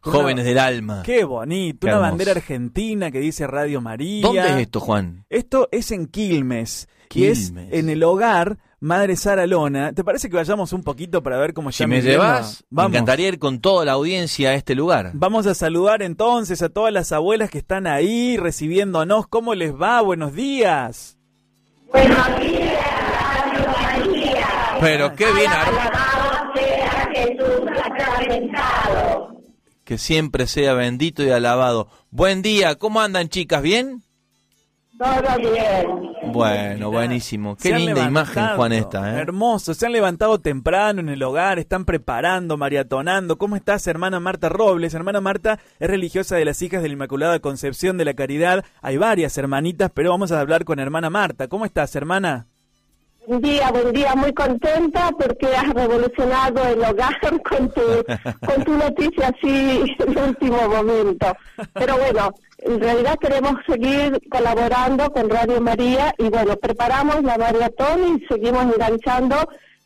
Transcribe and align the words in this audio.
Jóvenes 0.00 0.44
del 0.44 0.58
alma. 0.58 1.02
Qué 1.04 1.24
bonito, 1.24 1.86
una 1.86 1.98
bandera 1.98 2.32
argentina 2.32 3.10
que 3.10 3.20
dice 3.20 3.46
Radio 3.46 3.80
María. 3.80 4.22
¿Dónde 4.22 4.46
es 4.48 4.56
esto, 4.56 4.80
Juan? 4.80 5.24
Esto 5.28 5.68
es 5.72 5.90
en 5.90 6.06
Quilmes, 6.06 6.88
Quilmes. 7.08 7.50
y 7.50 7.52
es 7.52 7.52
en 7.72 7.88
el 7.90 8.02
hogar 8.02 8.58
Madre 8.80 9.16
Sara 9.16 9.46
Lona. 9.46 9.94
¿Te 9.94 10.04
parece 10.04 10.28
que 10.28 10.36
vayamos 10.36 10.74
un 10.74 10.82
poquito 10.82 11.22
para 11.22 11.38
ver 11.38 11.54
cómo 11.54 11.72
Si 11.72 11.86
me 11.86 12.02
llevas, 12.02 12.64
me 12.68 12.84
encantaría 12.84 13.28
ir 13.28 13.38
con 13.38 13.60
toda 13.60 13.84
la 13.86 13.92
audiencia 13.92 14.50
a 14.50 14.54
este 14.54 14.74
lugar. 14.74 15.12
Vamos 15.14 15.46
a 15.46 15.54
saludar 15.54 16.02
entonces 16.02 16.60
a 16.60 16.68
todas 16.68 16.92
las 16.92 17.10
abuelas 17.10 17.50
que 17.50 17.58
están 17.58 17.86
ahí 17.86 18.36
recibiéndonos. 18.36 19.26
¿Cómo 19.28 19.54
les 19.54 19.72
va? 19.72 20.02
Buenos 20.02 20.34
días. 20.34 21.16
Buenos 21.90 22.40
días, 22.40 22.74
María. 23.80 24.76
Pero 24.80 25.14
qué 25.14 25.32
bien. 25.32 25.50
Jesús 27.14 27.60
sacramentado. 27.76 29.40
Que 29.84 29.98
siempre 29.98 30.46
sea 30.46 30.74
bendito 30.74 31.22
y 31.22 31.30
alabado. 31.30 31.88
Buen 32.10 32.42
día, 32.42 32.74
¿cómo 32.76 33.00
andan 33.00 33.28
chicas? 33.28 33.62
¿Bien? 33.62 34.02
Todo 34.98 35.38
bien. 35.38 36.32
Bueno, 36.32 36.90
buenísimo. 36.90 37.56
Qué 37.56 37.76
linda 37.76 38.06
imagen, 38.06 38.56
Juan, 38.56 38.72
esta. 38.72 39.14
¿eh? 39.14 39.20
Hermoso. 39.20 39.74
Se 39.74 39.86
han 39.86 39.92
levantado 39.92 40.40
temprano 40.40 41.00
en 41.00 41.08
el 41.08 41.22
hogar, 41.22 41.58
están 41.58 41.84
preparando, 41.84 42.56
mariatonando. 42.56 43.36
¿Cómo 43.36 43.56
estás, 43.56 43.86
hermana 43.86 44.20
Marta 44.20 44.48
Robles? 44.48 44.94
Hermana 44.94 45.20
Marta 45.20 45.58
es 45.78 45.88
religiosa 45.88 46.36
de 46.36 46.44
las 46.44 46.62
hijas 46.62 46.82
de 46.82 46.88
la 46.88 46.94
Inmaculada 46.94 47.40
Concepción 47.40 47.98
de 47.98 48.04
la 48.04 48.14
Caridad. 48.14 48.64
Hay 48.80 48.96
varias 48.96 49.36
hermanitas, 49.36 49.90
pero 49.92 50.10
vamos 50.10 50.32
a 50.32 50.40
hablar 50.40 50.64
con 50.64 50.78
hermana 50.78 51.10
Marta. 51.10 51.48
¿Cómo 51.48 51.66
estás, 51.66 51.94
hermana? 51.94 52.46
Buen 53.26 53.40
día, 53.40 53.70
buen 53.70 53.92
día, 53.92 54.14
muy 54.14 54.34
contenta 54.34 55.10
porque 55.18 55.46
has 55.46 55.72
revolucionado 55.72 56.62
el 56.68 56.78
hogar 56.80 57.18
con 57.42 57.70
tu, 57.70 57.80
con 58.46 58.64
tu 58.64 58.72
noticia 58.72 59.28
así 59.28 59.96
en 59.98 60.18
último 60.18 60.68
momento. 60.68 61.34
Pero 61.72 61.96
bueno, 61.96 62.34
en 62.58 62.80
realidad 62.80 63.18
queremos 63.18 63.54
seguir 63.66 64.20
colaborando 64.30 65.10
con 65.10 65.30
Radio 65.30 65.58
María 65.62 66.14
y 66.18 66.28
bueno, 66.28 66.54
preparamos 66.56 67.22
la 67.22 67.38
maratón 67.38 68.16
y 68.18 68.26
seguimos 68.26 68.64
enganchando 68.64 69.36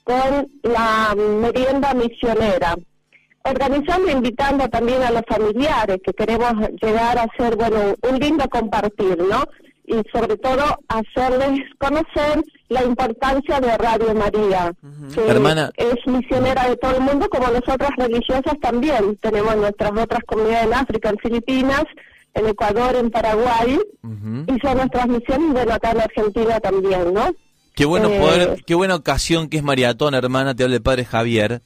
con 0.02 0.50
la 0.62 1.14
merienda 1.14 1.94
misionera. 1.94 2.76
Organizando, 3.44 4.10
invitando 4.10 4.68
también 4.68 5.02
a 5.02 5.12
los 5.12 5.22
familiares 5.28 5.98
que 6.04 6.12
queremos 6.12 6.54
llegar 6.82 7.18
a 7.18 7.22
hacer, 7.22 7.54
bueno, 7.54 7.94
un 8.02 8.18
lindo 8.18 8.48
compartir, 8.48 9.16
¿no? 9.18 9.44
y 9.88 10.02
sobre 10.12 10.36
todo 10.36 10.62
hacerles 10.88 11.60
conocer 11.78 12.44
la 12.68 12.84
importancia 12.84 13.60
de 13.60 13.76
Radio 13.78 14.14
María, 14.14 14.72
que 15.14 15.26
es 15.76 16.06
misionera 16.06 16.68
de 16.68 16.76
todo 16.76 16.96
el 16.96 17.00
mundo, 17.00 17.28
como 17.30 17.48
nosotras 17.48 17.90
religiosas 17.96 18.54
también. 18.60 19.16
Tenemos 19.22 19.56
nuestras 19.56 19.92
otras 19.92 20.20
comunidades 20.26 20.66
en 20.66 20.74
África, 20.74 21.08
en 21.10 21.18
Filipinas, 21.18 21.84
en 22.34 22.46
Ecuador, 22.46 22.96
en 22.96 23.10
Paraguay, 23.10 23.78
y 24.02 24.60
son 24.60 24.76
nuestras 24.76 25.08
misiones, 25.08 25.52
bueno, 25.52 25.72
acá 25.72 25.92
en 25.92 26.00
Argentina 26.00 26.60
también, 26.60 27.14
¿no? 27.14 27.30
Qué 27.74 27.84
bueno 27.84 28.08
eh, 28.08 28.18
poder, 28.18 28.64
qué 28.66 28.74
buena 28.74 28.96
ocasión 28.96 29.48
que 29.48 29.56
es 29.56 29.62
Mariatón, 29.62 30.14
hermana, 30.14 30.54
te 30.54 30.64
habla 30.64 30.76
el 30.76 30.82
padre 30.82 31.04
Javier, 31.04 31.62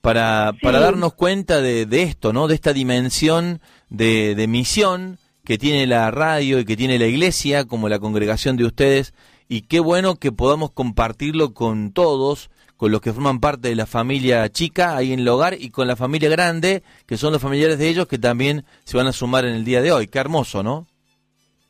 para, 0.00 0.52
para 0.60 0.80
darnos 0.80 1.14
cuenta 1.14 1.62
de, 1.62 1.86
de 1.86 2.02
esto, 2.02 2.32
¿no? 2.32 2.48
De 2.48 2.56
esta 2.56 2.72
dimensión 2.72 3.60
de, 3.88 4.34
de 4.34 4.48
misión 4.48 5.18
que 5.44 5.58
tiene 5.58 5.86
la 5.86 6.10
radio 6.10 6.58
y 6.58 6.64
que 6.64 6.76
tiene 6.76 6.98
la 6.98 7.06
iglesia, 7.06 7.64
como 7.64 7.88
la 7.88 7.98
congregación 8.00 8.56
de 8.56 8.64
ustedes, 8.64 9.14
y 9.52 9.60
qué 9.60 9.80
bueno 9.80 10.16
que 10.16 10.32
podamos 10.32 10.70
compartirlo 10.70 11.52
con 11.52 11.92
todos, 11.92 12.48
con 12.78 12.90
los 12.90 13.02
que 13.02 13.12
forman 13.12 13.38
parte 13.38 13.68
de 13.68 13.74
la 13.74 13.84
familia 13.84 14.48
chica 14.48 14.96
ahí 14.96 15.12
en 15.12 15.20
el 15.20 15.28
hogar 15.28 15.56
y 15.60 15.68
con 15.68 15.86
la 15.86 15.94
familia 15.94 16.30
grande, 16.30 16.82
que 17.06 17.18
son 17.18 17.34
los 17.34 17.42
familiares 17.42 17.78
de 17.78 17.90
ellos, 17.90 18.08
que 18.08 18.16
también 18.16 18.64
se 18.84 18.96
van 18.96 19.08
a 19.08 19.12
sumar 19.12 19.44
en 19.44 19.52
el 19.52 19.66
día 19.66 19.82
de 19.82 19.92
hoy. 19.92 20.06
Qué 20.06 20.18
hermoso, 20.20 20.62
¿no? 20.62 20.86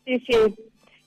Sí, 0.07 0.23
sí, 0.29 0.37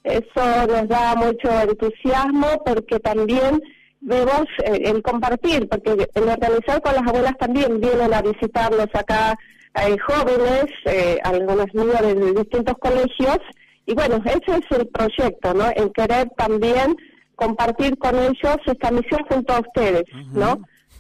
eso 0.04 0.68
nos 0.68 0.90
da 0.90 1.16
mucho 1.16 1.50
entusiasmo 1.62 2.62
porque 2.66 3.00
también 3.00 3.62
vemos 4.02 4.44
eh, 4.66 4.82
el 4.84 5.02
compartir, 5.02 5.70
porque 5.70 6.10
el 6.14 6.24
organizar 6.24 6.82
con 6.82 6.94
las 6.94 7.08
abuelas 7.08 7.38
también 7.38 7.80
vienen 7.80 8.14
a 8.14 8.22
visitarnos 8.22 8.90
acá 8.94 9.38
hay 9.76 9.98
jóvenes, 9.98 10.66
eh, 10.86 11.20
algunos 11.24 11.68
niños 11.74 12.02
de 12.02 12.34
distintos 12.34 12.78
colegios, 12.80 13.40
y 13.86 13.94
bueno, 13.94 14.22
ese 14.26 14.58
es 14.58 14.78
el 14.78 14.88
proyecto, 14.88 15.54
¿no? 15.54 15.70
El 15.76 15.92
querer 15.92 16.30
también 16.38 16.96
compartir 17.36 17.98
con 17.98 18.16
ellos 18.16 18.58
esta 18.66 18.92
misión 18.92 19.22
junto 19.30 19.54
a 19.54 19.60
ustedes, 19.60 20.04
¿no? 20.32 20.60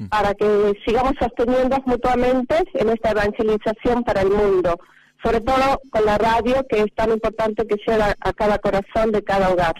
Para 0.09 0.33
que 0.33 0.73
sigamos 0.85 1.13
sosteniendo 1.19 1.77
mutuamente 1.85 2.55
en 2.73 2.89
esta 2.89 3.11
evangelización 3.11 4.03
para 4.03 4.21
el 4.21 4.29
mundo, 4.29 4.77
sobre 5.23 5.39
todo 5.39 5.81
con 5.89 6.05
la 6.05 6.17
radio, 6.17 6.65
que 6.69 6.81
es 6.81 6.93
tan 6.93 7.11
importante 7.11 7.65
que 7.65 7.77
llega 7.87 8.13
a 8.19 8.33
cada 8.33 8.59
corazón 8.59 9.11
de 9.11 9.23
cada 9.23 9.49
hogar. 9.49 9.75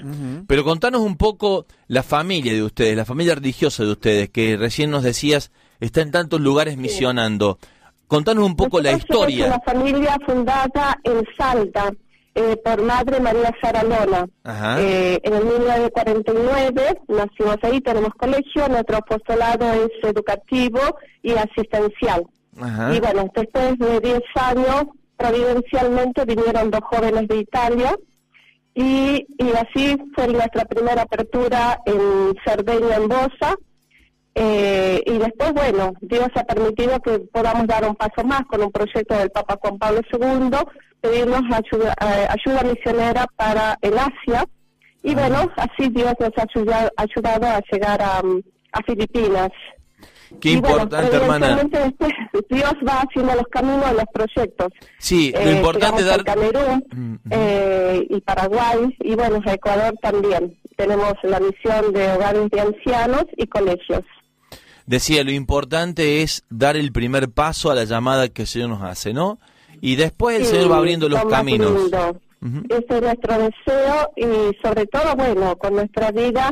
Pero 0.47 0.63
contanos 0.63 1.01
un 1.01 1.17
poco 1.17 1.65
la 1.87 2.01
familia 2.01 2.53
de 2.53 2.63
ustedes, 2.63 2.95
la 2.95 3.05
familia 3.05 3.35
religiosa 3.35 3.83
de 3.83 3.91
ustedes, 3.91 4.29
que 4.29 4.57
recién 4.57 4.89
nos 4.89 5.03
decías 5.03 5.51
está 5.79 6.01
en 6.01 6.11
tantos 6.11 6.39
lugares 6.39 6.77
misionando. 6.77 7.59
Contanos 8.07 8.45
un 8.45 8.55
poco 8.55 8.81
la 8.81 8.93
historia. 8.93 9.45
Somos 9.45 9.61
una 9.65 9.73
familia 9.73 10.17
fundada 10.25 10.97
en 11.03 11.23
Salta 11.37 11.91
eh, 12.35 12.57
por 12.63 12.81
Madre 12.81 13.19
María 13.19 13.53
Saralona. 13.61 14.27
Eh, 14.79 15.19
en 15.23 15.33
el 15.33 15.45
1949 15.45 17.01
nacimos 17.07 17.57
ahí, 17.63 17.81
tenemos 17.81 18.09
colegio, 18.15 18.67
nuestro 18.67 18.97
apostolado 18.97 19.65
es 19.73 19.89
educativo 20.03 20.79
y 21.23 21.31
asistencial. 21.31 22.25
Y 22.93 22.99
bueno, 22.99 23.29
después 23.35 23.77
de 23.79 23.99
10 23.99 24.21
años, 24.35 24.85
providencialmente 25.17 26.25
vinieron 26.25 26.71
dos 26.71 26.81
jóvenes 26.83 27.27
de 27.27 27.37
Italia 27.37 27.95
y, 28.73 29.25
y 29.37 29.51
así 29.51 29.97
fue 30.13 30.27
nuestra 30.27 30.65
primera 30.65 31.01
apertura 31.01 31.79
en 31.85 32.35
Cerdeña, 32.45 32.97
en 32.97 33.07
Bosa, 33.07 33.55
eh, 34.37 35.01
y 35.05 35.17
después, 35.17 35.53
bueno, 35.53 35.93
Dios 36.01 36.27
ha 36.35 36.43
permitido 36.43 36.99
que 36.99 37.19
podamos 37.19 37.67
dar 37.67 37.87
un 37.87 37.95
paso 37.95 38.25
más 38.25 38.41
con 38.47 38.61
un 38.61 38.71
proyecto 38.71 39.17
del 39.17 39.31
Papa 39.31 39.57
Juan 39.61 39.77
Pablo 39.79 40.01
II, 40.11 40.57
pedirnos 41.01 41.41
ayuda, 41.51 41.93
eh, 42.01 42.27
ayuda 42.29 42.63
misionera 42.63 43.25
para 43.35 43.77
el 43.81 43.97
Asia. 43.97 44.45
Y 45.03 45.13
bueno, 45.13 45.51
así 45.57 45.89
Dios 45.89 46.13
nos 46.19 46.31
ha 46.37 46.45
ayudado, 46.55 46.91
ayudado 46.97 47.47
a 47.47 47.61
llegar 47.71 48.01
a, 48.01 48.21
a 48.71 48.83
Filipinas. 48.85 49.51
Qué 50.41 50.51
importante, 50.51 51.15
hermana. 51.15 51.61
Dios 52.49 52.73
va 52.87 53.01
haciendo 53.01 53.35
los 53.35 53.47
caminos, 53.51 53.93
los 53.93 54.05
proyectos. 54.11 54.73
Sí, 54.97 55.31
lo 55.31 55.39
eh, 55.39 55.57
importante 55.57 56.01
es 56.01 56.07
dar. 56.07 56.23
Camerún 56.23 56.83
mm, 56.91 57.13
mm. 57.13 57.19
eh, 57.29 58.07
y 58.09 58.21
Paraguay, 58.21 58.95
y 59.01 59.15
bueno, 59.15 59.41
Ecuador 59.45 59.93
también. 60.01 60.57
Tenemos 60.75 61.13
la 61.23 61.39
misión 61.39 61.93
de 61.93 62.11
hogares 62.13 62.49
de 62.49 62.59
ancianos 62.59 63.25
y 63.37 63.47
colegios 63.47 64.03
decía, 64.85 65.23
lo 65.23 65.31
importante 65.31 66.21
es 66.21 66.43
dar 66.49 66.77
el 66.77 66.91
primer 66.91 67.29
paso 67.29 67.71
a 67.71 67.75
la 67.75 67.85
llamada 67.85 68.29
que 68.29 68.43
el 68.43 68.47
Señor 68.47 68.69
nos 68.69 68.83
hace, 68.83 69.13
¿no? 69.13 69.39
Y 69.85 69.95
después 69.97 70.39
el 70.39 70.45
Señor 70.45 70.71
va 70.71 70.77
abriendo 70.77 71.07
los 71.07 71.23
caminos. 71.25 71.91
Ese 72.69 72.85
es 72.89 73.01
nuestro 73.01 73.37
deseo 73.37 74.11
y 74.15 74.57
sobre 74.63 74.87
todo, 74.87 75.15
bueno, 75.15 75.55
con 75.57 75.75
nuestra 75.75 76.09
vida 76.09 76.51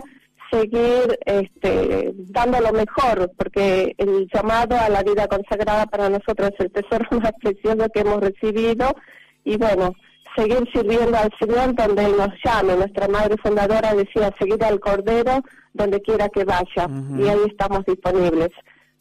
seguir 0.52 1.18
este, 1.26 2.14
dando 2.30 2.60
lo 2.60 2.72
mejor, 2.72 3.32
porque 3.36 3.96
el 3.98 4.28
llamado 4.32 4.78
a 4.78 4.88
la 4.88 5.02
vida 5.02 5.28
consagrada 5.28 5.88
para 5.88 6.10
nosotros 6.10 6.52
es 6.54 6.60
el 6.60 6.72
tesoro 6.72 7.06
más 7.24 7.32
precioso 7.42 7.90
que 7.92 8.02
hemos 8.02 8.20
recibido 8.22 8.96
y 9.44 9.58
bueno, 9.58 9.96
seguir 10.36 10.70
sirviendo 10.72 11.18
al 11.18 11.32
Señor 11.40 11.74
donde 11.74 12.06
Él 12.06 12.14
nos 12.16 12.30
llame. 12.46 12.76
Nuestra 12.76 13.08
madre 13.08 13.36
fundadora 13.42 13.96
decía 13.96 14.32
seguir 14.40 14.64
al 14.64 14.80
Cordero 14.80 15.42
donde 15.74 16.00
quiera 16.04 16.30
que 16.30 16.44
vaya 16.44 16.88
y 17.18 17.28
ahí 17.28 17.42
estamos 17.48 17.84
disponibles 17.86 18.50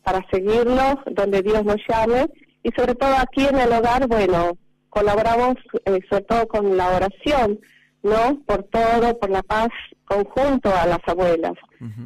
para 0.02 0.26
seguirlo 0.32 1.02
donde 1.10 1.42
Dios 1.42 1.64
nos 1.66 1.76
llame 1.86 2.28
y 2.62 2.70
sobre 2.76 2.94
todo 2.94 3.14
aquí 3.16 3.44
en 3.44 3.58
el 3.58 3.72
hogar, 3.72 4.06
bueno, 4.06 4.56
colaboramos 4.90 5.56
eh, 5.84 6.00
sobre 6.08 6.24
todo 6.24 6.46
con 6.48 6.76
la 6.76 6.88
oración, 6.96 7.58
¿no? 8.02 8.42
Por 8.46 8.64
todo, 8.64 9.18
por 9.18 9.30
la 9.30 9.42
paz 9.42 9.68
conjunto 10.04 10.70
a 10.74 10.86
las 10.86 11.00
abuelas, 11.06 11.54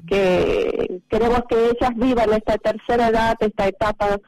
que 0.07 1.01
queremos 1.09 1.43
que 1.49 1.57
ellas 1.57 1.91
vivan 1.97 2.33
esta 2.33 2.57
tercera 2.59 3.09
edad, 3.09 3.37
esta 3.41 3.67
etapa 3.67 4.19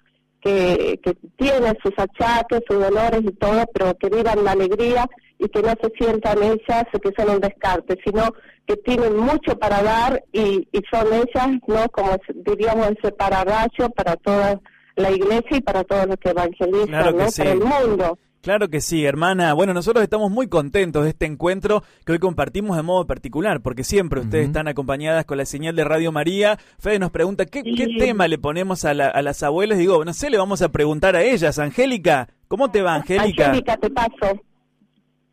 que, 0.41 1.01
que 1.03 1.15
tiene 1.37 1.73
sus 1.83 1.93
achaques, 1.97 2.63
sus 2.69 2.81
dolores 2.81 3.23
y 3.23 3.33
todo, 3.33 3.65
pero 3.73 3.97
que 3.97 4.09
vivan 4.09 4.45
la 4.45 4.53
alegría 4.53 5.09
y 5.39 5.49
que 5.49 5.63
no 5.63 5.73
se 5.81 5.91
sientan 5.97 6.43
ellas 6.43 6.85
que 7.01 7.13
son 7.17 7.37
un 7.37 7.41
descarte, 7.41 7.97
sino 8.05 8.31
que 8.67 8.77
tienen 8.79 9.17
mucho 9.17 9.57
para 9.59 9.83
dar 9.83 10.23
y, 10.33 10.69
y 10.73 10.83
son 10.91 11.07
ellas, 11.13 11.49
¿no? 11.67 11.89
Como 11.91 12.17
diríamos, 12.35 12.89
ese 12.99 13.13
pararrayo 13.13 13.89
para 13.95 14.17
toda 14.17 14.61
la 14.99 15.11
iglesia 15.11 15.57
y 15.57 15.61
para 15.61 15.85
todos 15.85 16.07
los 16.07 16.17
que 16.17 16.31
evangelizan, 16.31 17.17
¿no? 17.17 17.27
Para 17.37 17.53
el 17.53 17.61
mundo. 17.61 18.19
Claro 18.41 18.69
que 18.69 18.81
sí, 18.81 19.05
hermana. 19.05 19.53
Bueno, 19.53 19.75
nosotros 19.75 20.03
estamos 20.03 20.31
muy 20.31 20.49
contentos 20.49 21.03
de 21.05 21.11
este 21.11 21.27
encuentro 21.27 21.83
que 22.07 22.13
hoy 22.13 22.19
compartimos 22.19 22.77
de 22.77 22.83
modo 22.83 23.07
particular, 23.07 23.61
porque 23.61 23.83
siempre 23.83 24.21
ustedes 24.21 24.47
están 24.47 24.69
acompañadas 24.69 25.25
con 25.25 25.39
la 25.39 25.45
señal 25.45 25.75
de 25.75 25.85
Radio 25.85 26.13
María. 26.13 26.59
Fede 26.79 26.99
nos 26.99 27.11
pregunta, 27.11 27.47
¿qué, 27.47 27.63
tema 27.99 28.29
le 28.29 28.39
ponemos 28.39 28.85
a, 28.85 28.95
las 28.95 29.43
abuelas? 29.43 29.79
Digo, 29.79 30.05
no 30.05 30.13
sé, 30.13 30.31
le 30.31 30.39
vamos 30.39 30.63
a 30.63 30.71
preguntar 30.71 31.17
a 31.17 31.23
ellas. 31.23 31.59
Angélica, 31.59 32.29
¿cómo 32.47 32.71
te 32.71 32.81
va, 32.81 32.95
Angélica? 32.95 33.47
Angélica, 33.47 33.77
te 33.77 33.91
paso. 33.91 34.41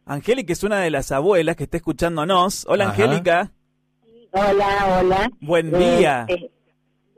Angélica 0.06 0.54
es 0.54 0.64
una 0.64 0.80
de 0.80 0.90
las 0.90 1.12
abuelas 1.12 1.56
que 1.56 1.66
está 1.66 1.78
escuchándonos. 1.78 2.66
Hola, 2.68 2.90
Angélica. 2.90 3.52
Hola, 4.32 5.00
hola. 5.00 5.32
Buen 5.40 5.72
día. 5.72 6.26
Eh, 6.28 6.52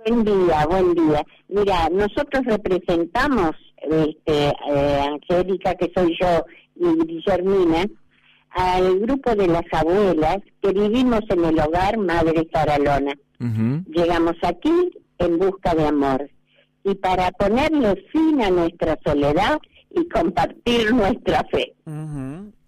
buen 0.10 0.24
día, 0.24 0.66
buen 0.66 0.94
día. 0.94 1.26
Mira, 1.50 1.90
nosotros 1.90 2.44
representamos 2.46 3.52
este, 3.78 4.54
eh, 4.70 5.02
Angélica, 5.02 5.76
que 5.76 5.92
soy 5.96 6.16
yo, 6.20 6.46
y 6.76 7.06
Guillermina, 7.06 7.86
al 8.52 9.00
grupo 9.00 9.36
de 9.36 9.48
las 9.48 9.66
abuelas 9.72 10.38
que 10.62 10.72
vivimos 10.72 11.22
en 11.30 11.46
el 11.46 11.60
hogar 11.60 11.98
Madre 11.98 12.48
Saralona. 12.52 13.14
Llegamos 13.40 14.36
aquí 14.42 14.92
en 15.20 15.38
busca 15.38 15.76
de 15.76 15.86
amor 15.86 16.28
y 16.84 16.96
para 16.96 17.30
ponerle 17.32 17.96
fin 18.12 18.42
a 18.42 18.50
nuestra 18.50 18.98
soledad 19.06 19.60
y 19.92 20.08
compartir 20.10 20.92
nuestra 20.94 21.46
fe. 21.52 21.74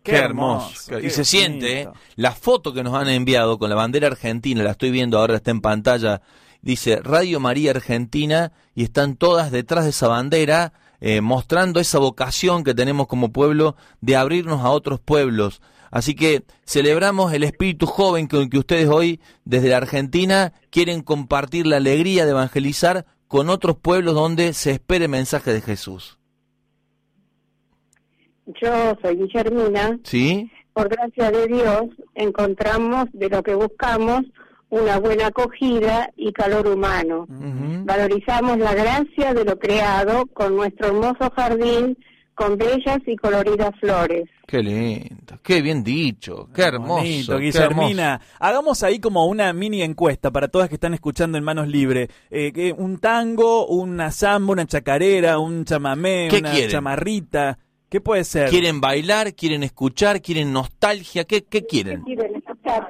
Qué, 0.03 0.15
hermoso. 0.15 0.99
y 0.99 1.09
se 1.09 1.25
siente, 1.25 1.81
¿eh? 1.81 1.89
la 2.15 2.31
foto 2.31 2.73
que 2.73 2.83
nos 2.83 2.93
han 2.93 3.09
enviado 3.09 3.57
con 3.57 3.69
la 3.69 3.75
bandera 3.75 4.07
argentina, 4.07 4.63
la 4.63 4.71
estoy 4.71 4.91
viendo 4.91 5.17
ahora, 5.17 5.35
está 5.35 5.51
en 5.51 5.61
pantalla, 5.61 6.21
dice 6.61 6.97
Radio 7.01 7.39
María 7.39 7.71
Argentina 7.71 8.51
y 8.75 8.83
están 8.83 9.15
todas 9.15 9.51
detrás 9.51 9.83
de 9.85 9.91
esa 9.91 10.07
bandera 10.07 10.73
eh, 11.01 11.21
mostrando 11.21 11.79
esa 11.79 11.99
vocación 11.99 12.63
que 12.63 12.73
tenemos 12.73 13.07
como 13.07 13.31
pueblo 13.31 13.75
de 14.01 14.17
abrirnos 14.17 14.61
a 14.61 14.69
otros 14.69 14.99
pueblos. 14.99 15.61
Así 15.91 16.13
que 16.13 16.43
celebramos 16.65 17.33
el 17.33 17.43
espíritu 17.43 17.85
joven 17.85 18.27
con 18.27 18.49
que 18.49 18.59
ustedes 18.59 18.89
hoy 18.89 19.19
desde 19.45 19.69
la 19.69 19.77
Argentina 19.77 20.53
quieren 20.69 21.01
compartir 21.01 21.65
la 21.65 21.77
alegría 21.77 22.25
de 22.25 22.31
evangelizar 22.31 23.05
con 23.27 23.49
otros 23.49 23.77
pueblos 23.77 24.13
donde 24.13 24.53
se 24.53 24.71
espere 24.71 25.05
el 25.05 25.11
mensaje 25.11 25.53
de 25.53 25.61
Jesús. 25.61 26.19
Yo 28.61 28.97
soy 29.01 29.15
Guillermina. 29.15 29.99
Sí. 30.03 30.51
Por 30.73 30.89
gracia 30.89 31.31
de 31.31 31.47
Dios 31.47 31.83
encontramos 32.15 33.05
de 33.13 33.29
lo 33.29 33.41
que 33.43 33.55
buscamos 33.55 34.21
una 34.69 34.99
buena 34.99 35.27
acogida 35.27 36.11
y 36.15 36.31
calor 36.31 36.67
humano. 36.67 37.25
Valorizamos 37.29 38.57
la 38.57 38.73
gracia 38.73 39.33
de 39.33 39.45
lo 39.45 39.57
creado 39.57 40.25
con 40.27 40.55
nuestro 40.55 40.87
hermoso 40.87 41.31
jardín 41.35 41.97
con 42.39 42.57
bellas 42.57 42.99
y 43.05 43.17
coloridas 43.17 43.71
flores. 43.81 44.29
Qué 44.47 44.63
lindo, 44.63 45.37
qué 45.43 45.61
bien 45.61 45.83
dicho, 45.83 46.47
qué 46.55 46.61
hermoso. 46.61 47.37
Guillermina, 47.37 48.21
hagamos 48.39 48.81
ahí 48.81 48.99
como 48.99 49.25
una 49.25 49.51
mini 49.51 49.81
encuesta 49.81 50.31
para 50.31 50.47
todas 50.47 50.69
que 50.69 50.75
están 50.75 50.93
escuchando 50.93 51.37
en 51.37 51.43
manos 51.43 51.67
libres. 51.67 52.07
Eh, 52.31 52.73
un 52.77 52.97
tango, 52.99 53.67
una 53.67 54.09
samba, 54.11 54.53
una 54.53 54.65
chacarera, 54.65 55.37
un 55.37 55.65
chamamé, 55.65 56.29
una 56.31 56.67
chamarrita. 56.69 57.59
¿Qué 57.89 57.99
puede 57.99 58.23
ser? 58.23 58.49
¿Quieren 58.49 58.79
bailar? 58.79 59.33
¿Quieren 59.33 59.63
escuchar? 59.63 60.21
¿Quieren 60.21 60.53
nostalgia? 60.53 61.25
¿Qué, 61.25 61.43
qué 61.43 61.65
quieren? 61.65 62.05
¿Qué 62.05 62.15
quieren 62.15 62.37
escuchar? 62.37 62.89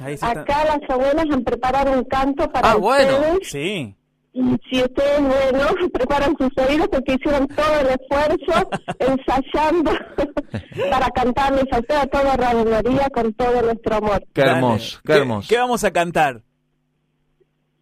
Acá 0.00 0.64
las 0.64 0.90
abuelas 0.90 1.26
han 1.30 1.44
preparado 1.44 1.92
un 1.92 2.04
canto 2.04 2.50
para 2.50 2.72
ah, 2.72 2.76
bueno. 2.76 3.38
Sí. 3.42 3.94
Y 4.32 4.40
si 4.70 4.82
ustedes, 4.82 5.20
bueno, 5.20 5.68
preparan 5.92 6.36
sus 6.38 6.50
oídos 6.64 6.88
porque 6.88 7.14
hicieron 7.14 7.46
todo 7.48 7.80
el 7.80 7.88
esfuerzo 7.88 8.70
ensayando 8.98 9.90
para 10.90 11.10
cantarles 11.10 11.64
a 11.72 11.82
toda, 11.82 12.06
toda 12.06 12.36
Radio 12.36 12.64
María 12.64 13.10
con 13.10 13.32
todo 13.34 13.62
nuestro 13.62 13.96
amor. 13.96 14.24
Qué 14.32 14.42
hermoso, 14.42 15.00
qué 15.04 15.12
hermoso. 15.14 15.48
¿Qué, 15.48 15.58
vamos 15.58 15.84
a 15.84 15.90
cantar? 15.90 16.42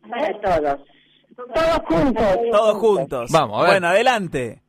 Para 0.08 0.40
todos. 0.40 0.80
Todos 1.36 1.80
juntos. 1.86 2.38
Todos 2.50 2.76
juntos. 2.78 3.30
Vamos, 3.30 3.58
a 3.58 3.62
ver. 3.62 3.70
Bueno, 3.72 3.88
adelante. 3.88 4.62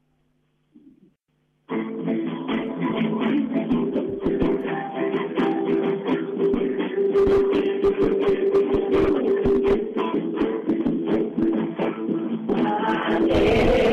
Yeah. 13.09 13.88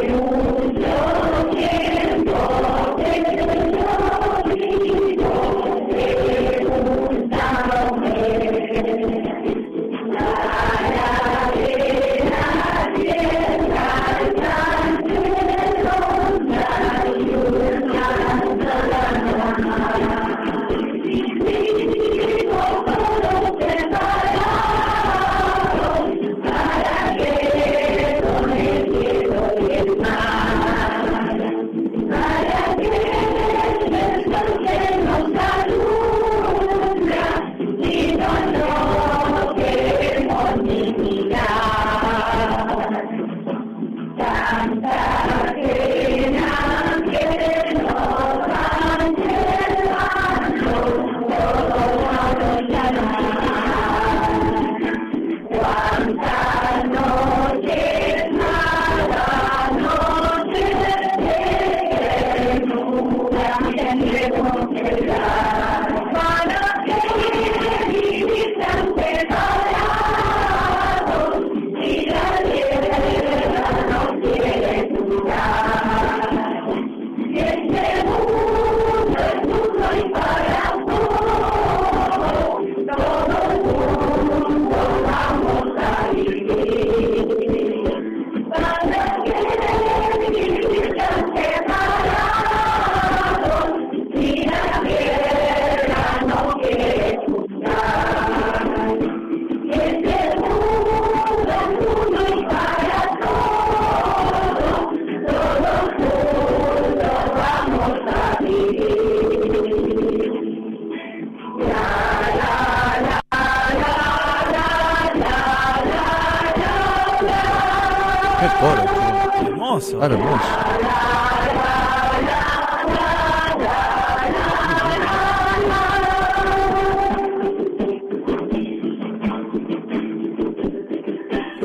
Thank 64.28 64.54
you. 64.56 64.65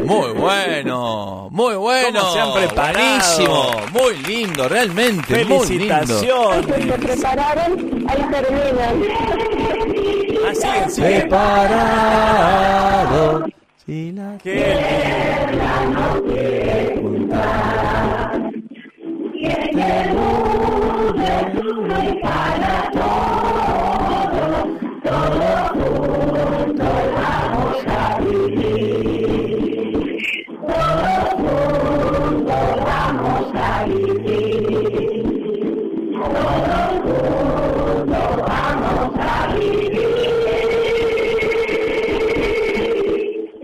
Muy 0.05 0.31
bueno, 0.33 1.49
muy 1.51 1.75
bueno. 1.75 2.31
se 2.31 2.39
han 2.39 2.53
preparado? 2.53 3.81
muy 3.91 4.15
lindo, 4.23 4.69
realmente. 4.69 5.35
Felicitaciones. 5.35 6.67
Muy 6.67 6.77
lindo. 6.77 6.95
Se 6.95 6.99
prepararon, 6.99 8.05
ahí 8.09 8.25
terminan. 8.31 9.03
Así 10.49 10.67
es, 10.85 10.99
Preparado. 10.99 12.31
Si 13.85 14.11
la 14.11 14.37
Qué 14.41 14.53
tierra 14.53 15.85
no 15.89 16.21
quiere 16.23 16.80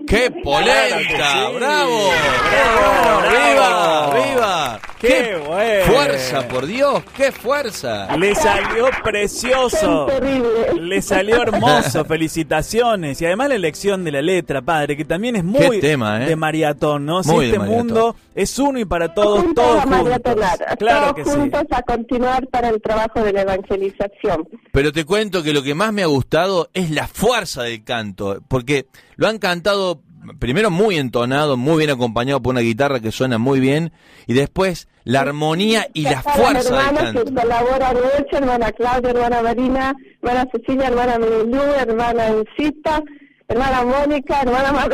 ¡Qué 0.07 0.31
polenta! 0.31 1.49
¡Bravo! 1.49 2.11
¡Bravo! 2.49 3.21
¡Viva! 3.29 4.13
¡Viva! 4.13 4.86
¡Qué 4.99 5.37
bueno! 5.45 5.85
fuerza, 5.93 6.47
por 6.47 6.65
Dios! 6.65 7.03
¡Qué 7.15 7.31
fuerza! 7.31 8.15
Le 8.17 8.33
salió 8.35 8.87
precioso. 9.03 10.05
terrible. 10.07 10.73
Le 10.81 11.01
salió 11.01 11.41
hermoso. 11.41 12.03
Felicitaciones. 12.47 13.21
Y 13.21 13.25
además 13.25 13.49
la 13.49 13.55
elección 13.55 14.03
de 14.03 14.11
la 14.11 14.21
letra, 14.21 14.61
padre, 14.61 14.97
que 14.97 15.05
también 15.05 15.35
es 15.35 15.43
muy 15.43 15.79
tema, 15.79 16.23
¿eh? 16.23 16.29
de 16.29 16.35
maratón, 16.35 17.05
¿no? 17.05 17.21
Muy 17.23 17.45
este 17.45 17.59
maratón. 17.59 17.77
mundo 17.77 18.15
es 18.33 18.57
uno 18.59 18.79
y 18.79 18.85
para 18.85 19.13
todos, 19.13 19.41
juntos 19.41 19.63
todos 19.65 19.77
a 19.79 19.81
juntos. 19.83 20.03
maratonar, 20.03 20.77
Claro 20.77 21.15
que 21.15 21.23
todos 21.23 21.33
sí. 21.35 21.39
juntos 21.41 21.63
a 21.71 21.81
continuar 21.83 22.47
para 22.47 22.69
el 22.69 22.81
trabajo 22.81 23.21
de 23.23 23.33
la 23.33 23.41
evangelización. 23.41 24.47
Pero 24.71 24.91
te 24.91 25.05
cuento 25.05 25.43
que 25.43 25.53
lo 25.53 25.63
que 25.63 25.73
más 25.75 25.91
me 25.93 26.03
ha 26.03 26.07
gustado 26.07 26.69
es 26.73 26.89
la 26.91 27.07
fuerza 27.07 27.63
del 27.63 27.83
canto, 27.83 28.39
porque 28.47 28.87
lo 29.15 29.27
han 29.27 29.39
cantado 29.39 30.01
primero 30.39 30.69
muy 30.71 30.97
entonado, 30.97 31.57
muy 31.57 31.77
bien 31.77 31.89
acompañado 31.89 32.41
por 32.41 32.51
una 32.53 32.61
guitarra 32.61 32.99
que 32.99 33.11
suena 33.11 33.37
muy 33.37 33.59
bien, 33.59 33.91
y 34.25 34.33
después 34.33 34.87
la 35.03 35.21
armonía 35.21 35.87
y 35.93 36.03
la 36.03 36.21
fuerza 36.21 36.53
las 36.53 36.65
del 36.65 36.73
hermanas 36.73 37.13
que 37.13 37.23
canto. 37.23 37.41
colaboran 37.41 37.95
mucho, 37.95 38.37
hermana 38.37 38.71
Claudia, 38.71 39.09
hermana 39.11 39.41
Marina, 39.41 39.95
hermana 40.21 40.47
Cecilia, 40.51 40.87
hermana 40.87 41.19
Milú, 41.19 41.61
hermana 41.79 42.27
Encita, 42.27 43.01
hermana 43.47 43.83
Mónica, 43.83 44.41
hermana 44.41 44.87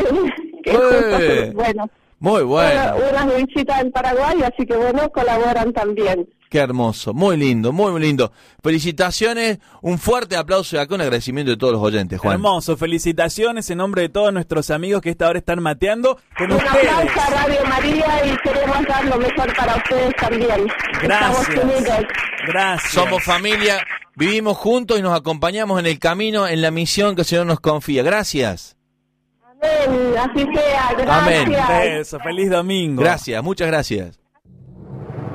que 0.63 0.71
juntas, 0.71 1.53
bueno, 1.53 1.89
Muy 2.19 2.43
bueno, 2.43 2.95
una, 3.11 3.23
una 3.23 3.35
visita 3.35 3.79
en 3.81 3.91
Paraguay, 3.91 4.43
así 4.43 4.65
que 4.65 4.75
bueno, 4.75 5.09
colaboran 5.11 5.73
también. 5.73 6.27
Qué 6.53 6.59
hermoso, 6.59 7.15
muy 7.15 7.35
lindo, 7.35 7.71
muy 7.73 7.99
lindo. 7.99 8.31
Felicitaciones, 8.61 9.57
un 9.81 9.97
fuerte 9.97 10.35
aplauso 10.35 10.75
y 10.75 10.79
acá 10.79 10.93
un 10.93 11.01
agradecimiento 11.01 11.49
de 11.49 11.57
todos 11.57 11.73
los 11.73 11.81
oyentes, 11.81 12.19
Juan. 12.19 12.35
Hermoso. 12.35 12.77
Felicitaciones 12.77 13.67
en 13.71 13.79
nombre 13.79 14.03
de 14.03 14.09
todos 14.09 14.31
nuestros 14.31 14.69
amigos 14.69 15.01
que 15.01 15.09
esta 15.09 15.27
hora 15.27 15.39
están 15.39 15.63
mateando 15.63 16.19
con 16.37 16.51
Un 16.51 16.57
ustedes. 16.57 16.91
aplauso 16.91 17.21
a 17.21 17.29
Radio 17.41 17.59
María 17.67 18.05
y 18.27 18.37
queremos 18.47 18.85
dar 18.87 19.03
lo 19.05 19.17
mejor 19.17 19.55
para 19.55 19.75
ustedes 19.77 20.15
también. 20.15 20.67
Gracias. 21.01 21.49
Gracias. 22.45 22.93
Somos 22.93 23.23
familia, 23.23 23.83
vivimos 24.15 24.55
juntos 24.55 24.99
y 24.99 25.01
nos 25.01 25.17
acompañamos 25.17 25.79
en 25.79 25.87
el 25.87 25.97
camino, 25.97 26.47
en 26.47 26.61
la 26.61 26.69
misión 26.69 27.15
que 27.15 27.21
el 27.21 27.27
Señor 27.27 27.47
nos 27.47 27.61
confía. 27.61 28.03
Gracias. 28.03 28.77
Amén, 29.59 30.13
así 30.19 30.45
sea, 30.53 30.93
gracias. 30.99 31.09
Amén. 31.09 31.55
Eso, 31.99 32.19
feliz 32.19 32.51
domingo. 32.51 33.01
Gracias, 33.01 33.43
muchas 33.43 33.67
gracias. 33.69 34.19